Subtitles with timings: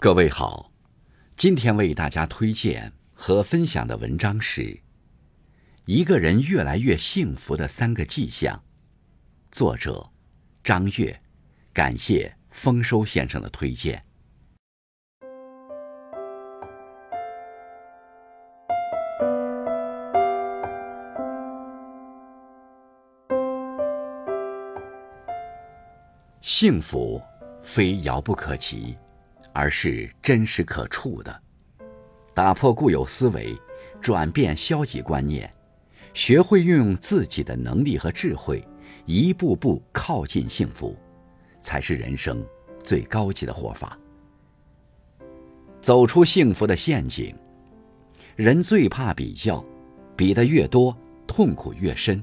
[0.00, 0.70] 各位好，
[1.36, 4.62] 今天为大家推荐和分享的文章是
[5.86, 8.56] 《一个人越来越幸福的三个迹象》，
[9.50, 10.08] 作者
[10.62, 11.20] 张悦，
[11.72, 14.04] 感谢丰收先生的推荐。
[26.40, 27.20] 幸福
[27.64, 28.96] 非遥不可及。
[29.58, 31.42] 而是真实可触的，
[32.32, 33.58] 打破固有思维，
[34.00, 35.52] 转变消极观念，
[36.14, 38.64] 学会运用自己的能力和智慧，
[39.04, 40.96] 一步步靠近幸福，
[41.60, 42.40] 才是人生
[42.84, 43.98] 最高级的活法。
[45.82, 47.34] 走出幸福的陷阱，
[48.36, 49.64] 人最怕比较，
[50.14, 52.22] 比的越多，痛苦越深，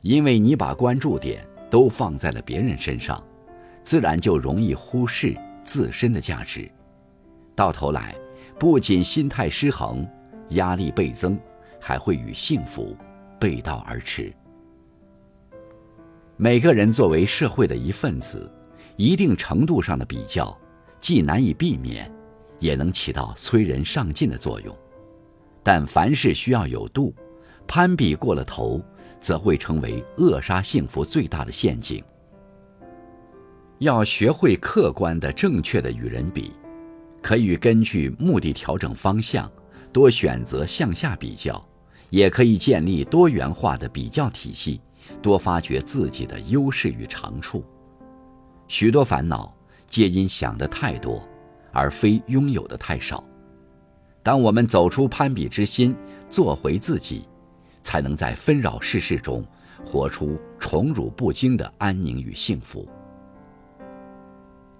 [0.00, 3.20] 因为你把关注点都放在了别人身上，
[3.82, 5.36] 自然就容易忽视。
[5.66, 6.70] 自身的价值，
[7.56, 8.14] 到头来
[8.58, 10.08] 不仅心态失衡、
[10.50, 11.38] 压力倍增，
[11.80, 12.96] 还会与幸福
[13.38, 14.32] 背道而驰。
[16.36, 18.50] 每个人作为社会的一份子，
[18.96, 20.56] 一定程度上的比较，
[21.00, 22.10] 既难以避免，
[22.60, 24.74] 也能起到催人上进的作用。
[25.62, 27.12] 但凡事需要有度，
[27.66, 28.80] 攀比过了头，
[29.20, 32.04] 则会成为扼杀幸福最大的陷阱。
[33.78, 36.52] 要学会客观的、正确的与人比，
[37.20, 39.50] 可以根据目的调整方向，
[39.92, 41.62] 多选择向下比较；
[42.08, 44.80] 也可以建立多元化的比较体系，
[45.20, 47.62] 多发掘自己的优势与长处。
[48.66, 49.54] 许多烦恼
[49.90, 51.22] 皆因想的太多，
[51.70, 53.22] 而非拥有的太少。
[54.22, 55.94] 当我们走出攀比之心，
[56.30, 57.28] 做回自己，
[57.82, 59.44] 才能在纷扰世事中
[59.84, 62.88] 活出宠辱不惊的安宁与幸福。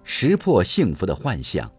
[0.09, 1.69] 识破幸福的幻象。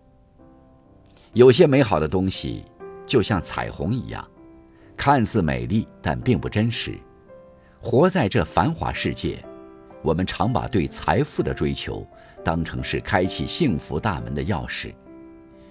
[1.32, 2.62] 有些美好的东西，
[3.06, 4.22] 就像彩虹一样，
[4.98, 6.98] 看似美丽，但并不真实。
[7.80, 9.42] 活在这繁华世界，
[10.02, 12.06] 我们常把对财富的追求
[12.44, 14.92] 当成是开启幸福大门的钥匙，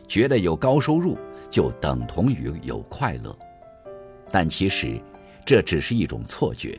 [0.08, 1.16] 觉得有高收入
[1.52, 3.38] 就等同于有快乐。
[4.32, 5.00] 但其实，
[5.46, 6.76] 这只是一种错觉。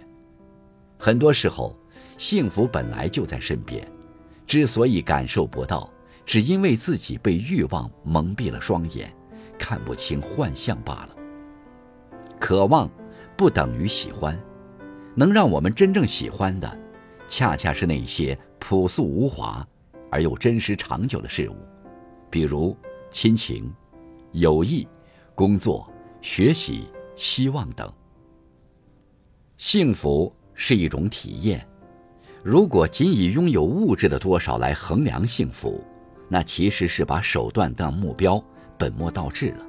[0.99, 1.73] 很多时候，
[2.19, 3.89] 幸福本来就在身边。
[4.49, 5.89] 之所以感受不到，
[6.25, 9.15] 只因为自己被欲望蒙蔽了双眼，
[9.59, 11.11] 看不清幻象罢了。
[12.41, 12.91] 渴望
[13.37, 14.37] 不等于喜欢，
[15.15, 16.79] 能让我们真正喜欢的，
[17.29, 19.67] 恰恰是那些朴素无华
[20.11, 21.57] 而又真实长久的事物，
[22.31, 22.75] 比如
[23.11, 23.71] 亲情、
[24.33, 24.89] 友谊、
[25.35, 25.93] 工作、
[26.23, 27.93] 学习、希望等。
[29.59, 31.69] 幸福是一种体验。
[32.51, 35.85] 如果仅以拥有物质的多少来衡量幸福，
[36.31, 38.43] 那其实是把手段当目标，
[38.79, 39.67] 本末倒置了。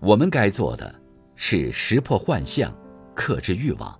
[0.00, 0.94] 我们该做的
[1.36, 2.74] 是识破幻象，
[3.14, 3.94] 克制欲望，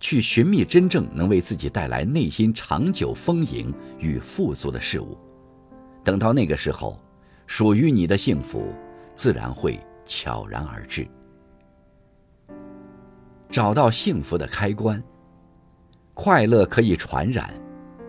[0.00, 5.14] 去寻觅真正能为自己带来内心长久丰盈与富足的事物。
[6.02, 6.98] 等到那个时候，
[7.46, 8.72] 属于你的幸福
[9.14, 11.06] 自然会悄然而至。
[13.50, 15.04] 找到幸福的开关。
[16.16, 17.52] 快乐可以传染，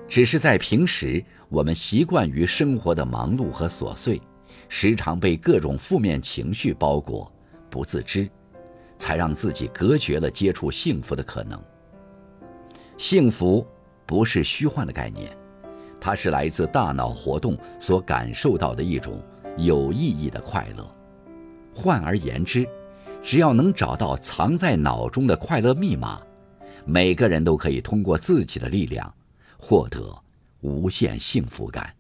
[0.07, 4.19] 只是在平时我们习惯于生活的忙碌和琐碎，
[4.69, 7.29] 时常被各种负面情绪包裹，
[7.69, 8.28] 不自知，
[8.97, 11.62] 才让自己隔绝了接触幸福的可能。
[12.97, 13.67] 幸福
[14.06, 15.29] 不是虚幻的概念，
[16.00, 19.22] 它是来自大脑活动所感受到的一种
[19.57, 20.96] 有意义的快乐。
[21.73, 22.66] 换而言之，
[23.22, 26.22] 只要能找到藏在脑中的快乐密码。
[26.89, 29.13] 每个人都可以通过自己的力量，
[29.57, 30.23] 获得
[30.61, 31.93] 无限幸福感。